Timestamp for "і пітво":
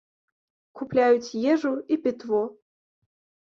1.95-2.43